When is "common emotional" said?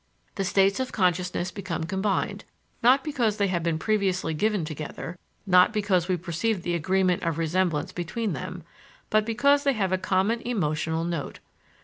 9.99-11.03